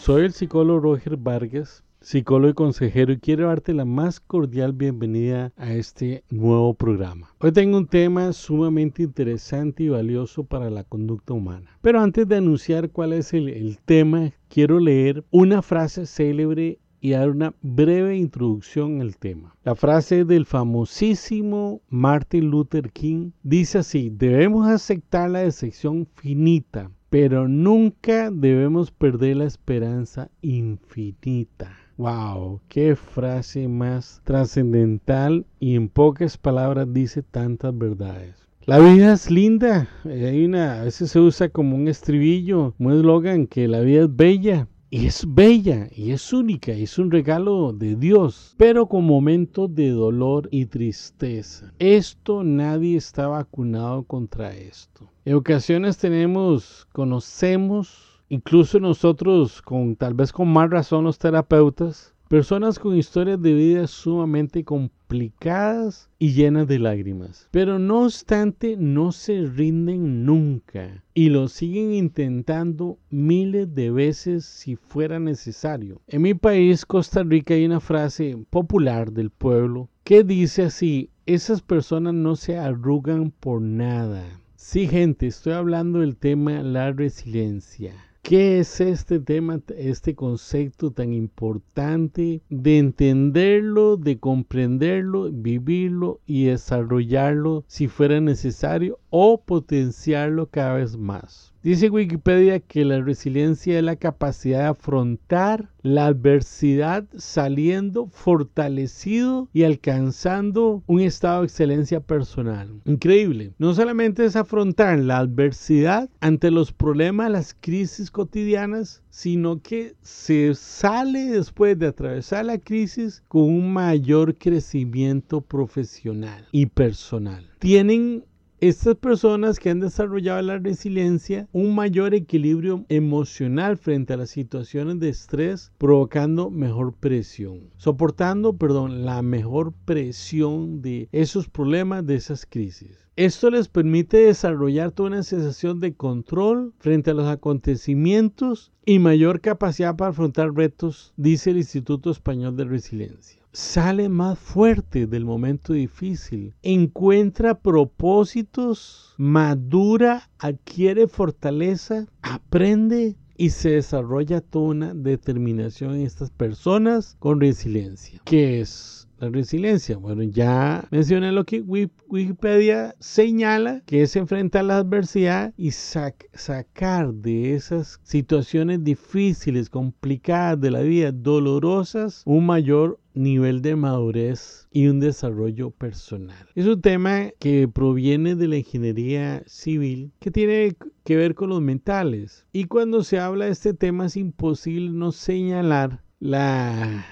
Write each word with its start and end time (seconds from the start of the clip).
Soy 0.00 0.24
el 0.24 0.32
psicólogo 0.32 0.80
Roger 0.80 1.18
Vargas, 1.18 1.84
psicólogo 2.00 2.52
y 2.52 2.54
consejero, 2.54 3.12
y 3.12 3.18
quiero 3.18 3.48
darte 3.48 3.74
la 3.74 3.84
más 3.84 4.18
cordial 4.18 4.72
bienvenida 4.72 5.52
a 5.58 5.74
este 5.74 6.24
nuevo 6.30 6.72
programa. 6.72 7.34
Hoy 7.38 7.52
tengo 7.52 7.76
un 7.76 7.86
tema 7.86 8.32
sumamente 8.32 9.02
interesante 9.02 9.82
y 9.82 9.88
valioso 9.90 10.44
para 10.44 10.70
la 10.70 10.84
conducta 10.84 11.34
humana. 11.34 11.76
Pero 11.82 12.00
antes 12.00 12.26
de 12.26 12.36
anunciar 12.36 12.88
cuál 12.88 13.12
es 13.12 13.34
el, 13.34 13.78
tema, 13.84 14.32
quiero 14.48 14.80
leer 14.80 15.22
una 15.30 15.60
frase 15.60 16.06
célebre 16.06 16.78
y 17.02 17.10
dar 17.10 17.28
una 17.28 17.52
breve 17.60 18.16
introducción 18.16 19.02
al 19.02 19.18
tema. 19.18 19.54
La 19.64 19.74
frase 19.74 20.24
del 20.24 20.46
famosísimo 20.46 21.82
Martin 21.90 22.48
Luther 22.48 22.90
King 22.90 23.32
dice 23.42 23.76
así, 23.76 24.08
debemos 24.08 24.66
aceptar 24.66 25.30
la 25.30 25.40
decepción 25.40 26.08
finita, 26.14 26.90
pero 27.10 27.48
nunca 27.48 28.30
debemos 28.30 28.92
perder 28.92 29.38
la 29.38 29.44
esperanza 29.44 30.30
infinita. 30.42 31.76
¡Wow! 31.96 32.60
¡Qué 32.68 32.96
frase 32.96 33.68
más 33.68 34.22
trascendental 34.24 35.44
y 35.58 35.74
en 35.74 35.88
pocas 35.88 36.38
palabras 36.38 36.86
dice 36.92 37.22
tantas 37.22 37.76
verdades! 37.76 38.36
La 38.64 38.78
vida 38.78 39.12
es 39.12 39.30
linda. 39.30 39.88
Hay 40.04 40.44
una, 40.44 40.80
a 40.80 40.84
veces 40.84 41.10
se 41.10 41.18
usa 41.18 41.48
como 41.48 41.76
un 41.76 41.88
estribillo, 41.88 42.74
un 42.78 42.92
eslogan 42.92 43.48
que 43.48 43.66
la 43.66 43.80
vida 43.80 44.02
es 44.02 44.16
bella, 44.16 44.68
y 44.90 45.06
es 45.06 45.24
bella 45.26 45.88
y 45.94 46.10
es 46.10 46.32
única, 46.32 46.72
y 46.72 46.82
es 46.82 46.98
un 46.98 47.10
regalo 47.10 47.72
de 47.72 47.94
Dios, 47.94 48.54
pero 48.58 48.86
con 48.86 49.04
momentos 49.04 49.72
de 49.74 49.90
dolor 49.90 50.48
y 50.50 50.66
tristeza. 50.66 51.72
Esto 51.78 52.42
nadie 52.42 52.96
está 52.96 53.28
vacunado 53.28 54.02
contra 54.02 54.54
esto. 54.54 55.08
En 55.24 55.34
ocasiones 55.34 55.96
tenemos, 55.96 56.88
conocemos, 56.92 58.20
incluso 58.28 58.80
nosotros 58.80 59.62
con 59.62 59.94
tal 59.94 60.14
vez 60.14 60.32
con 60.32 60.48
más 60.48 60.68
razón 60.68 61.04
los 61.04 61.18
terapeutas, 61.18 62.14
Personas 62.30 62.78
con 62.78 62.96
historias 62.96 63.42
de 63.42 63.52
vida 63.52 63.88
sumamente 63.88 64.64
complicadas 65.10 66.08
y 66.20 66.34
llenas 66.34 66.68
de 66.68 66.78
lágrimas. 66.78 67.48
Pero 67.50 67.80
no 67.80 68.04
obstante, 68.04 68.76
no 68.76 69.10
se 69.10 69.44
rinden 69.44 70.24
nunca 70.24 71.02
y 71.14 71.30
lo 71.30 71.48
siguen 71.48 71.92
intentando 71.92 72.96
miles 73.10 73.74
de 73.74 73.90
veces 73.90 74.44
si 74.44 74.76
fuera 74.76 75.18
necesario. 75.18 76.00
En 76.06 76.22
mi 76.22 76.34
país, 76.34 76.86
Costa 76.86 77.24
Rica, 77.24 77.54
hay 77.54 77.66
una 77.66 77.80
frase 77.80 78.38
popular 78.50 79.10
del 79.10 79.30
pueblo 79.30 79.88
que 80.04 80.22
dice 80.22 80.62
así, 80.62 81.10
esas 81.26 81.60
personas 81.60 82.14
no 82.14 82.36
se 82.36 82.56
arrugan 82.56 83.32
por 83.32 83.60
nada. 83.60 84.24
Sí, 84.54 84.86
gente, 84.86 85.26
estoy 85.26 85.54
hablando 85.54 85.98
del 85.98 86.16
tema 86.16 86.62
la 86.62 86.92
resiliencia. 86.92 88.09
¿Qué 88.30 88.60
es 88.60 88.80
este 88.80 89.18
tema, 89.18 89.60
este 89.76 90.14
concepto 90.14 90.92
tan 90.92 91.12
importante 91.12 92.42
de 92.48 92.78
entenderlo, 92.78 93.96
de 93.96 94.20
comprenderlo, 94.20 95.32
vivirlo 95.32 96.20
y 96.26 96.44
desarrollarlo 96.44 97.64
si 97.66 97.88
fuera 97.88 98.20
necesario 98.20 99.00
o 99.10 99.42
potenciarlo 99.42 100.46
cada 100.46 100.74
vez 100.74 100.96
más? 100.96 101.50
Dice 101.62 101.90
Wikipedia 101.90 102.58
que 102.58 102.86
la 102.86 103.02
resiliencia 103.02 103.76
es 103.76 103.84
la 103.84 103.96
capacidad 103.96 104.60
de 104.60 104.68
afrontar 104.68 105.68
la 105.82 106.06
adversidad 106.06 107.04
saliendo 107.14 108.06
fortalecido 108.06 109.50
y 109.52 109.64
alcanzando 109.64 110.82
un 110.86 111.02
estado 111.02 111.40
de 111.40 111.48
excelencia 111.48 112.00
personal. 112.00 112.80
Increíble. 112.86 113.52
No 113.58 113.74
solamente 113.74 114.24
es 114.24 114.36
afrontar 114.36 114.98
la 115.00 115.18
adversidad 115.18 116.08
ante 116.20 116.50
los 116.50 116.72
problemas, 116.72 117.30
las 117.30 117.54
crisis 117.54 118.10
cotidianas, 118.10 119.02
sino 119.10 119.60
que 119.60 119.96
se 120.00 120.54
sale 120.54 121.26
después 121.26 121.78
de 121.78 121.88
atravesar 121.88 122.46
la 122.46 122.56
crisis 122.56 123.22
con 123.28 123.42
un 123.42 123.70
mayor 123.70 124.38
crecimiento 124.38 125.42
profesional 125.42 126.48
y 126.52 126.66
personal. 126.66 127.46
Tienen 127.58 128.24
estas 128.60 128.94
personas 128.96 129.58
que 129.58 129.70
han 129.70 129.80
desarrollado 129.80 130.42
la 130.42 130.58
resiliencia, 130.58 131.48
un 131.52 131.74
mayor 131.74 132.14
equilibrio 132.14 132.84
emocional 132.90 133.78
frente 133.78 134.12
a 134.12 134.18
las 134.18 134.28
situaciones 134.28 135.00
de 135.00 135.08
estrés, 135.08 135.72
provocando 135.78 136.50
mejor 136.50 136.92
presión, 136.92 137.70
soportando, 137.78 138.52
perdón, 138.58 139.06
la 139.06 139.22
mejor 139.22 139.72
presión 139.86 140.82
de 140.82 141.08
esos 141.10 141.48
problemas, 141.48 142.04
de 142.04 142.16
esas 142.16 142.44
crisis. 142.44 142.98
Esto 143.20 143.50
les 143.50 143.68
permite 143.68 144.16
desarrollar 144.16 144.92
toda 144.92 145.10
una 145.10 145.22
sensación 145.22 145.78
de 145.78 145.92
control 145.92 146.72
frente 146.78 147.10
a 147.10 147.14
los 147.14 147.28
acontecimientos 147.28 148.72
y 148.86 148.98
mayor 148.98 149.42
capacidad 149.42 149.94
para 149.94 150.12
afrontar 150.12 150.54
retos, 150.54 151.12
dice 151.18 151.50
el 151.50 151.58
Instituto 151.58 152.10
Español 152.10 152.56
de 152.56 152.64
Resiliencia 152.64 153.38
sale 153.52 154.08
más 154.08 154.38
fuerte 154.38 155.06
del 155.06 155.26
momento 155.26 155.74
difícil, 155.74 156.54
encuentra 156.62 157.60
propósitos, 157.60 159.12
madura, 159.18 160.30
adquiere 160.38 161.06
fortaleza, 161.06 162.06
aprende 162.22 163.16
y 163.36 163.50
se 163.50 163.72
desarrolla 163.72 164.40
toda 164.40 164.68
una 164.68 164.94
determinación 164.94 165.96
en 165.96 166.06
estas 166.06 166.30
personas 166.30 167.16
con 167.18 167.40
resiliencia. 167.40 168.22
¿Qué 168.24 168.60
es 168.60 169.09
la 169.20 169.28
resiliencia? 169.28 169.96
Bueno, 169.98 170.22
ya 170.22 170.86
mencioné 170.90 171.30
lo 171.32 171.44
que 171.44 171.60
Wikipedia 171.60 172.94
señala, 172.98 173.82
que 173.86 174.02
es 174.02 174.16
enfrentar 174.16 174.64
la 174.64 174.78
adversidad 174.78 175.52
y 175.56 175.70
sacar 175.70 177.12
de 177.12 177.54
esas 177.54 178.00
situaciones 178.02 178.82
difíciles, 178.82 179.68
complicadas 179.68 180.60
de 180.60 180.70
la 180.70 180.80
vida, 180.80 181.12
dolorosas, 181.12 182.22
un 182.24 182.46
mayor 182.46 182.98
nivel 183.14 183.60
de 183.60 183.76
madurez 183.76 184.68
y 184.70 184.86
un 184.86 185.00
desarrollo 185.00 185.70
personal. 185.70 186.46
Es 186.54 186.66
un 186.66 186.80
tema 186.80 187.30
que 187.38 187.68
proviene 187.68 188.36
de 188.36 188.48
la 188.48 188.56
ingeniería 188.58 189.42
civil 189.46 190.12
que 190.20 190.30
tiene 190.30 190.76
que 191.04 191.16
ver 191.16 191.34
con 191.34 191.50
los 191.50 191.60
mentales. 191.60 192.46
Y 192.52 192.64
cuando 192.64 193.02
se 193.02 193.18
habla 193.18 193.46
de 193.46 193.52
este 193.52 193.74
tema 193.74 194.06
es 194.06 194.16
imposible 194.16 194.90
no 194.90 195.12
señalar 195.12 196.02
la, 196.20 197.04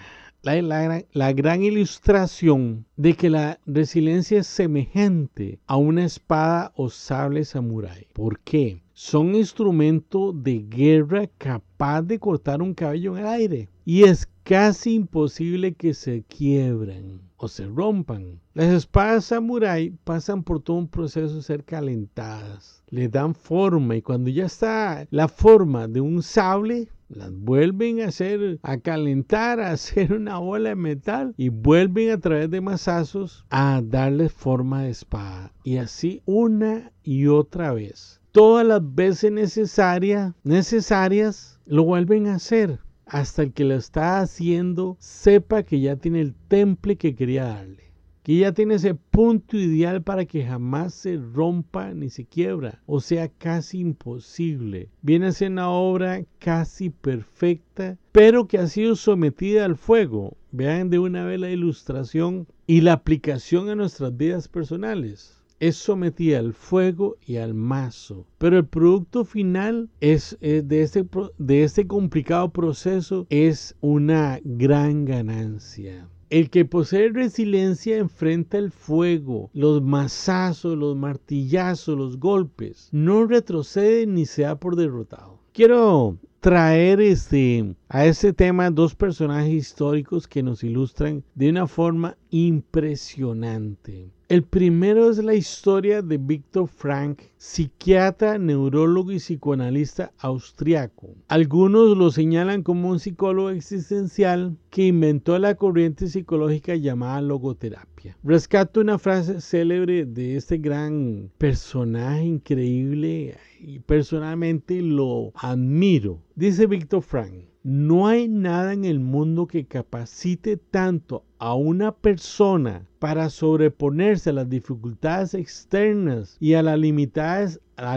la, 0.56 1.04
la, 1.12 1.32
gran 1.32 1.62
ilustración 1.62 2.86
de 2.96 3.14
que 3.14 3.30
la 3.30 3.60
resiliencia 3.66 4.40
es 4.40 4.46
semejante 4.46 5.60
a 5.66 5.76
una 5.76 6.04
espada 6.04 6.72
o 6.76 6.90
sable 6.90 7.44
samurái. 7.44 8.06
¿Por 8.12 8.40
qué? 8.40 8.82
Son 8.92 9.34
instrumento 9.34 10.32
de 10.32 10.58
guerra 10.68 11.28
capaz 11.38 12.02
de 12.02 12.18
cortar 12.18 12.62
un 12.62 12.74
cabello 12.74 13.16
en 13.16 13.24
el 13.24 13.28
aire. 13.28 13.68
Y 13.84 14.04
es 14.04 14.28
casi 14.42 14.94
imposible 14.94 15.74
que 15.74 15.94
se 15.94 16.24
quiebren 16.24 17.20
o 17.36 17.48
se 17.48 17.66
rompan. 17.66 18.40
Las 18.54 18.68
espadas 18.68 19.26
samurai 19.26 19.90
pasan 20.04 20.42
por 20.42 20.60
todo 20.60 20.78
un 20.78 20.88
proceso 20.88 21.36
de 21.36 21.42
ser 21.42 21.64
calentadas, 21.64 22.82
le 22.88 23.08
dan 23.08 23.34
forma 23.34 23.96
y 23.96 24.02
cuando 24.02 24.30
ya 24.30 24.46
está 24.46 25.06
la 25.10 25.28
forma 25.28 25.86
de 25.86 26.00
un 26.00 26.22
sable, 26.22 26.88
las 27.08 27.32
vuelven 27.32 28.00
a 28.00 28.08
hacer, 28.08 28.58
a 28.62 28.78
calentar, 28.78 29.60
a 29.60 29.70
hacer 29.72 30.12
una 30.12 30.38
bola 30.38 30.70
de 30.70 30.76
metal 30.76 31.34
y 31.36 31.48
vuelven 31.48 32.10
a 32.10 32.18
través 32.18 32.50
de 32.50 32.60
masazos 32.60 33.44
a 33.50 33.80
darle 33.84 34.28
forma 34.28 34.82
de 34.82 34.90
espada. 34.90 35.52
Y 35.64 35.78
así 35.78 36.22
una 36.24 36.92
y 37.02 37.26
otra 37.26 37.72
vez. 37.72 38.20
Todas 38.32 38.66
las 38.66 38.82
veces 38.94 39.32
necesarias, 39.32 40.34
necesarias, 40.44 41.58
lo 41.66 41.84
vuelven 41.84 42.26
a 42.26 42.34
hacer 42.34 42.78
hasta 43.08 43.42
el 43.42 43.52
que 43.52 43.64
lo 43.64 43.74
está 43.74 44.20
haciendo 44.20 44.96
sepa 45.00 45.62
que 45.62 45.80
ya 45.80 45.96
tiene 45.96 46.20
el 46.20 46.34
temple 46.34 46.96
que 46.96 47.14
quería 47.14 47.44
darle. 47.44 47.87
Que 48.28 48.36
ya 48.36 48.52
tiene 48.52 48.74
ese 48.74 48.94
punto 48.94 49.56
ideal 49.56 50.02
para 50.02 50.26
que 50.26 50.44
jamás 50.44 50.92
se 50.92 51.16
rompa 51.16 51.94
ni 51.94 52.10
se 52.10 52.26
quiebra. 52.26 52.82
O 52.84 53.00
sea, 53.00 53.30
casi 53.30 53.78
imposible. 53.78 54.90
Viene 55.00 55.28
a 55.28 55.32
ser 55.32 55.50
una 55.50 55.70
obra 55.70 56.26
casi 56.38 56.90
perfecta, 56.90 57.96
pero 58.12 58.46
que 58.46 58.58
ha 58.58 58.66
sido 58.66 58.96
sometida 58.96 59.64
al 59.64 59.76
fuego. 59.76 60.36
Vean 60.52 60.90
de 60.90 60.98
una 60.98 61.24
vez 61.24 61.40
la 61.40 61.48
ilustración 61.48 62.46
y 62.66 62.82
la 62.82 62.92
aplicación 62.92 63.70
a 63.70 63.74
nuestras 63.74 64.14
vidas 64.14 64.46
personales 64.46 65.42
es 65.58 65.76
sometida 65.76 66.38
al 66.38 66.52
fuego 66.52 67.16
y 67.24 67.36
al 67.36 67.54
mazo. 67.54 68.26
Pero 68.36 68.58
el 68.58 68.66
producto 68.66 69.24
final 69.24 69.88
es, 70.00 70.36
eh, 70.42 70.60
de, 70.62 70.82
este, 70.82 71.06
de 71.38 71.64
este 71.64 71.86
complicado 71.86 72.50
proceso 72.52 73.26
es 73.30 73.74
una 73.80 74.38
gran 74.44 75.06
ganancia. 75.06 76.06
El 76.30 76.50
que 76.50 76.66
posee 76.66 77.08
resiliencia 77.08 77.96
enfrenta 77.96 78.58
el 78.58 78.70
fuego, 78.70 79.48
los 79.54 79.80
mazazos, 79.80 80.76
los 80.76 80.94
martillazos, 80.94 81.96
los 81.96 82.18
golpes. 82.18 82.90
No 82.92 83.26
retrocede 83.26 84.06
ni 84.06 84.26
se 84.26 84.42
da 84.42 84.60
por 84.60 84.76
derrotado. 84.76 85.38
Quiero 85.52 86.18
traer 86.40 87.00
este, 87.00 87.74
a 87.88 88.04
este 88.04 88.34
tema 88.34 88.70
dos 88.70 88.94
personajes 88.94 89.54
históricos 89.54 90.28
que 90.28 90.42
nos 90.42 90.62
ilustran 90.62 91.24
de 91.34 91.48
una 91.48 91.66
forma 91.66 92.18
impresionante. 92.30 94.10
El 94.28 94.42
primero 94.42 95.08
es 95.08 95.24
la 95.24 95.34
historia 95.34 96.02
de 96.02 96.18
Víctor 96.18 96.68
Frank, 96.68 97.18
psiquiatra, 97.38 98.36
neurólogo 98.36 99.10
y 99.10 99.16
psicoanalista 99.16 100.12
austriaco. 100.18 101.14
Algunos 101.28 101.96
lo 101.96 102.10
señalan 102.10 102.62
como 102.62 102.90
un 102.90 103.00
psicólogo 103.00 103.48
existencial 103.48 104.54
que 104.68 104.88
inventó 104.88 105.38
la 105.38 105.54
corriente 105.54 106.08
psicológica 106.08 106.76
llamada 106.76 107.22
logoterapia. 107.22 108.18
Rescato 108.22 108.82
una 108.82 108.98
frase 108.98 109.40
célebre 109.40 110.04
de 110.04 110.36
este 110.36 110.58
gran 110.58 111.30
personaje 111.38 112.24
increíble 112.24 113.38
y 113.58 113.78
personalmente 113.78 114.82
lo 114.82 115.32
admiro. 115.36 116.22
Dice 116.34 116.66
Víctor 116.66 117.00
Frank, 117.00 117.32
no 117.68 118.06
hay 118.06 118.28
nada 118.28 118.72
en 118.72 118.86
el 118.86 118.98
mundo 118.98 119.46
que 119.46 119.66
capacite 119.66 120.56
tanto 120.56 121.22
a 121.38 121.54
una 121.54 121.92
persona 121.92 122.86
para 122.98 123.28
sobreponerse 123.28 124.30
a 124.30 124.32
las 124.32 124.48
dificultades 124.48 125.34
externas 125.34 126.38
y 126.40 126.54
a 126.54 126.62
las, 126.62 126.78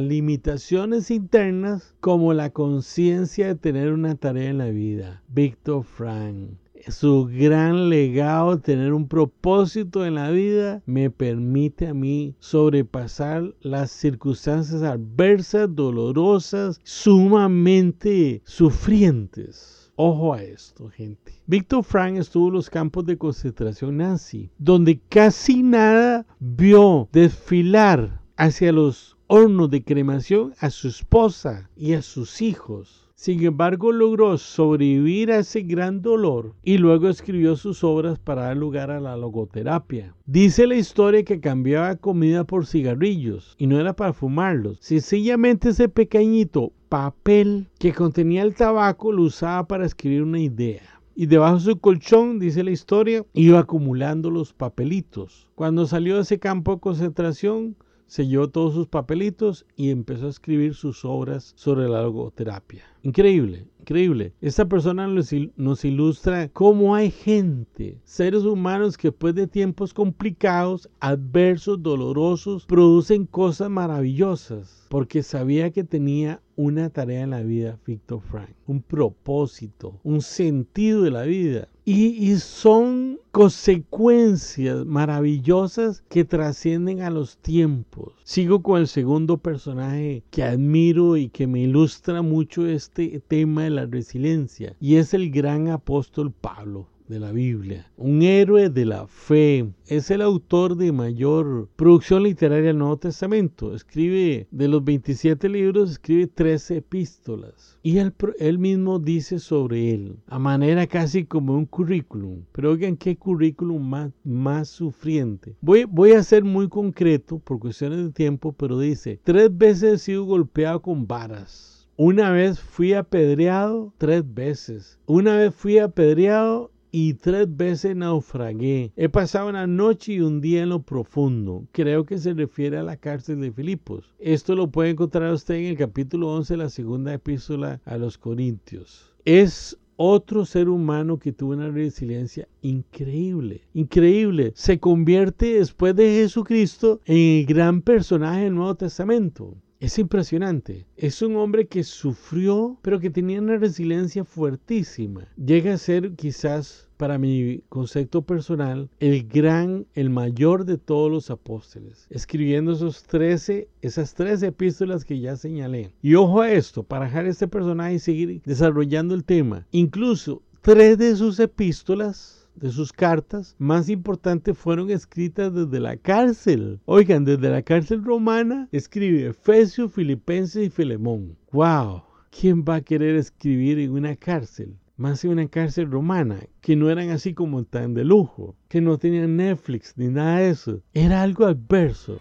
limitaciones 0.02 1.10
internas 1.10 1.96
como 2.02 2.34
la 2.34 2.50
conciencia 2.50 3.48
de 3.48 3.56
tener 3.56 3.94
una 3.94 4.16
tarea 4.16 4.50
en 4.50 4.58
la 4.58 4.68
vida. 4.68 5.24
Víctor 5.30 5.86
Frank 5.86 6.50
su 6.89 7.25
gran 7.25 7.89
legado, 7.89 8.60
tener 8.60 8.94
un 8.94 9.07
propósito 9.07 10.06
en 10.06 10.16
la 10.16 10.31
vida, 10.31 10.81
me 10.86 11.10
permite 11.10 11.88
a 11.88 11.94
mí 11.94 12.36
sobrepasar 12.39 13.54
las 13.62 13.92
circunstancias 13.92 14.81
adversas, 14.81 15.74
dolorosas, 15.74 16.80
sumamente 16.83 18.42
sufrientes. 18.45 19.92
Ojo 19.95 20.33
a 20.33 20.42
esto, 20.42 20.89
gente. 20.89 21.33
Víctor 21.45 21.83
Frank 21.83 22.18
estuvo 22.18 22.48
en 22.48 22.54
los 22.54 22.69
campos 22.69 23.06
de 23.06 23.18
concentración 23.18 23.98
nazi, 23.98 24.50
donde 24.57 25.00
casi 25.10 25.62
nada 25.62 26.25
vio 26.39 27.07
desfilar 27.12 28.22
hacia 28.38 28.72
los 28.72 29.18
hornos 29.27 29.69
de 29.69 29.84
cremación 29.84 30.54
a 30.60 30.69
su 30.72 30.88
esposa 30.88 31.69
y 31.75 31.94
a 31.94 32.01
sus 32.01 32.42
hijos. 32.42 33.11
Sin 33.22 33.46
embargo, 33.46 33.92
logró 33.92 34.36
sobrevivir 34.40 35.32
a 35.32 35.38
ese 35.38 35.62
gran 35.62 36.02
dolor 36.02 36.56
y 36.64 36.80
luego 36.80 37.08
escribió 37.08 37.56
sus 37.56 37.84
obras 37.84 38.18
para 38.18 38.46
dar 38.46 38.58
lugar 38.58 38.90
a 38.90 39.00
la 39.00 39.16
logoterapia. 39.16 40.16
Dice 40.26 40.66
la 40.66 40.74
historia 40.74 41.24
que 41.24 41.40
cambiaba 41.40 41.98
comida 41.98 42.46
por 42.46 42.66
cigarrillos 42.66 43.54
y 43.60 43.68
no 43.68 43.80
era 43.80 43.96
para 43.96 44.14
fumarlos. 44.14 44.80
Sencillamente 44.82 45.70
ese 45.70 45.88
pequeñito 45.88 46.72
papel 46.90 47.68
que 47.78 47.94
contenía 47.94 48.42
el 48.42 48.56
tabaco 48.56 49.12
lo 49.12 49.22
usaba 49.22 49.68
para 49.68 49.86
escribir 49.86 50.24
una 50.24 50.40
idea 50.40 50.82
y 51.14 51.28
debajo 51.28 51.58
de 51.58 51.62
su 51.62 51.80
colchón, 51.80 52.40
dice 52.40 52.64
la 52.64 52.72
historia, 52.72 53.24
iba 53.34 53.60
acumulando 53.60 54.32
los 54.32 54.52
papelitos. 54.52 55.48
Cuando 55.54 55.86
salió 55.86 56.16
de 56.16 56.24
ese 56.24 56.40
campo 56.40 56.74
de 56.74 56.82
concentración, 56.82 57.76
selló 58.08 58.50
todos 58.50 58.74
sus 58.74 58.88
papelitos 58.88 59.68
y 59.76 59.92
empezó 59.92 60.26
a 60.26 60.32
escribir 60.32 60.74
sus 60.74 61.06
obras 61.06 61.54
sobre 61.56 61.88
la 61.88 62.02
logoterapia. 62.02 62.91
Increíble, 63.03 63.65
increíble. 63.80 64.33
Esta 64.42 64.65
persona 64.65 65.07
nos, 65.07 65.86
ilustra 65.86 66.50
cómo 66.50 66.94
hay 66.94 67.09
gente, 67.09 68.00
seres 68.03 68.44
humanos 68.44 68.95
que 68.95 69.07
después 69.09 69.33
de 69.33 69.48
tiempos 69.48 69.92
complicados, 69.94 70.88
adversos, 71.00 71.81
dolorosos, 71.81 72.65
producen 72.68 73.25
cosas 73.25 73.71
maravillosas, 73.71 74.86
porque 74.89 75.24
sabía 75.24 75.71
que 75.71 75.83
tenía 75.83 76.42
una 76.56 76.92
tarea 76.92 77.21
en 77.21 77.31
la 77.31 77.42
vida, 77.42 77.80
Victor 77.88 78.21
Frank, 78.21 78.51
un 78.68 78.83
propósito, 78.83 80.00
un 80.03 80.21
sentido 80.21 81.01
de 81.01 81.12
la 81.12 81.24
vida. 81.24 81.68
Y, 81.83 82.36
son 82.36 83.19
consecuencias 83.31 84.86
maravillosas 84.86 86.03
que 86.07 86.24
trascienden 86.24 87.01
a 87.01 87.09
los 87.09 87.38
tiempos. 87.38 88.13
Sigo 88.31 88.63
con 88.63 88.80
el 88.80 88.88
segundo 88.88 89.39
personaje 89.39 90.24
que 90.31 90.44
admiro 90.44 91.18
y 91.18 91.28
que 91.28 91.48
me 91.48 91.60
ilustra 91.60 92.22
mucho 92.22 92.66
este 92.66 93.22
tema 93.28 93.63
de 93.63 93.72
la 93.72 93.86
resiliencia 93.86 94.74
y 94.80 94.95
es 94.95 95.13
el 95.13 95.31
gran 95.31 95.68
apóstol 95.68 96.31
Pablo 96.31 96.88
de 97.12 97.19
la 97.19 97.34
Biblia, 97.34 97.92
un 97.98 98.22
héroe 98.22 98.69
de 98.69 98.86
la 98.86 99.06
fe. 99.06 99.69
Es 99.86 100.10
el 100.10 100.22
autor 100.22 100.78
de 100.78 100.94
mayor 100.94 101.68
producción 101.75 102.24
literaria 102.24 102.68
del 102.68 102.78
Nuevo 102.78 102.98
Testamento. 102.98 103.75
Escribe, 103.75 104.48
de 104.50 104.68
los 104.69 104.84
27 104.84 105.50
libros, 105.50 105.92
escribe 105.92 106.28
13 106.28 106.78
epístolas. 106.78 107.78
Y 107.84 107.98
él, 107.98 108.60
mismo 108.60 108.98
dice 108.98 109.40
sobre 109.40 109.94
él, 109.94 110.16
a 110.28 110.40
manera 110.40 110.88
casi 110.88 111.25
como 111.25 111.54
un 111.54 111.66
currículum. 111.66 112.44
Pero 112.54 112.72
oigan 112.72 112.96
qué 112.96 113.18
currículum 113.18 113.90
más, 113.90 114.12
más 114.24 114.69
sufriente. 114.69 115.58
Voy, 115.60 115.84
voy 115.84 116.13
a 116.13 116.24
ser 116.24 116.46
muy 116.46 116.69
concreto 116.69 117.40
por 117.40 117.60
cuestiones 117.60 118.06
de 118.06 118.12
tiempo, 118.12 118.54
pero 118.54 118.80
dice, 118.80 119.19
tres 119.22 119.56
veces 119.56 119.94
he 119.94 119.98
sido 119.98 120.24
golpeado 120.24 120.81
con 120.81 121.06
varas. 121.06 121.81
Una 121.98 122.31
vez 122.31 122.60
fui 122.60 122.94
apedreado 122.94 123.94
tres 124.00 124.24
veces. 124.34 124.98
Una 125.06 125.36
vez 125.36 125.54
fui 125.54 125.78
apedreado 125.78 126.72
y 126.92 127.14
tres 127.16 127.48
veces 127.56 127.96
naufragué. 127.96 128.92
He 128.96 129.10
pasado 129.10 129.50
una 129.50 129.68
noche 129.68 130.14
y 130.14 130.22
un 130.22 130.42
día 130.42 130.64
en 130.64 130.70
lo 130.70 130.82
profundo. 130.82 131.66
Creo 131.72 132.06
que 132.06 132.18
se 132.18 132.34
refiere 132.34 132.78
a 132.78 132.84
la 132.84 132.98
cárcel 132.98 133.42
de 133.42 133.52
Filipos. 133.52 134.14
Esto 134.20 134.56
lo 134.56 134.70
puede 134.70 134.92
encontrar 134.92 135.32
usted 135.32 135.56
en 135.56 135.66
el 135.66 135.78
capítulo 135.78 136.34
11 136.36 136.54
de 136.54 136.58
la 136.58 136.70
segunda 136.70 137.14
epístola 137.14 137.82
a 137.86 137.98
los 137.98 138.18
Corintios. 138.18 139.14
Es 139.26 139.78
otro 139.96 140.46
ser 140.46 140.68
humano 140.68 141.20
que 141.20 141.32
tuvo 141.32 141.52
una 141.52 141.70
resiliencia 141.70 142.48
increíble, 142.62 143.62
increíble. 143.74 144.52
Se 144.56 144.80
convierte 144.80 145.54
después 145.60 145.96
de 145.96 146.22
Jesucristo 146.22 147.02
en 147.06 147.40
el 147.40 147.46
gran 147.46 147.84
personaje 147.84 148.46
del 148.46 148.56
Nuevo 148.56 148.76
Testamento. 148.76 149.56
Es 149.81 149.98
impresionante. 149.98 150.86
Es 150.95 151.24
un 151.24 151.36
hombre 151.38 151.66
que 151.66 151.83
sufrió, 151.83 152.78
pero 152.83 153.00
que 153.00 153.10
tenía 153.10 153.42
una 153.42 153.57
resiliencia 153.57 154.24
fuertísima. 154.24 155.28
Llega 155.44 155.74
a 155.74 155.78
ser 155.80 156.12
quizás, 156.12 156.88
para 156.98 157.18
mi 157.18 157.63
concepto 157.68 158.22
personal, 158.22 158.92
el 159.00 159.28
gran, 159.28 159.88
el 159.95 160.12
mayor 160.12 160.66
de 160.66 160.78
todos 160.78 161.10
los 161.10 161.31
apóstoles, 161.31 162.06
escribiendo 162.12 162.74
esos 162.74 163.01
13, 163.01 163.69
esas 163.81 164.13
13 164.13 164.45
epístolas 164.45 165.04
que 165.04 165.19
ya 165.19 165.36
señalé. 165.36 165.92
Y 166.04 166.13
ojo 166.13 166.42
a 166.42 166.51
esto, 166.51 166.84
para 166.84 167.06
dejar 167.06 167.25
este 167.25 167.48
personaje 167.48 167.95
y 167.95 168.00
seguir 168.00 168.42
desarrollando 168.45 169.16
el 169.16 169.24
tema. 169.24 169.66
Incluso 169.72 170.44
tres 170.62 171.00
de 171.00 171.16
sus 171.16 171.39
epístolas 171.39 172.41
de 172.56 172.71
sus 172.71 172.92
cartas 172.94 173.56
más 173.57 173.89
importantes 173.89 174.57
fueron 174.57 174.89
escritas 174.89 175.53
desde 175.53 175.80
la 175.80 175.98
cárcel. 175.98 176.80
Oigan, 176.86 177.25
desde 177.25 177.50
la 177.50 177.62
cárcel 177.62 178.03
romana 178.03 178.68
escribe 178.71 179.27
Efesios, 179.27 179.92
Filipenses 179.92 180.67
y 180.67 180.70
Filemón. 180.70 181.38
¡Wow! 181.51 182.03
¿Quién 182.29 182.63
va 182.63 182.75
a 182.75 182.81
querer 182.81 183.15
escribir 183.15 183.79
en 183.79 183.91
una 183.91 184.15
cárcel? 184.15 184.77
Más 184.98 185.24
en 185.25 185.31
una 185.31 185.48
cárcel 185.48 185.89
romana, 185.89 186.39
que 186.62 186.75
no 186.75 186.89
eran 186.89 187.10
así 187.10 187.34
como 187.34 187.63
tan 187.63 187.93
de 187.93 188.05
lujo, 188.05 188.55
que 188.67 188.81
no 188.81 188.98
tenían 188.98 189.36
Netflix 189.36 189.93
ni 189.98 190.08
nada 190.08 190.39
de 190.39 190.50
eso. 190.50 190.81
Era 190.93 191.24
algo 191.24 191.46
adverso. 191.46 192.20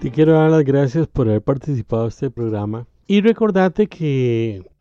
Te 0.00 0.10
quiero 0.10 0.34
dar 0.34 0.50
las 0.50 0.64
gracias 0.64 1.08
por 1.08 1.26
haber 1.26 1.42
participado 1.42 2.02
en 2.02 2.08
este 2.08 2.30
programa 2.30 2.86
y 3.06 3.20
recordarte 3.22 3.86
que 3.86 4.62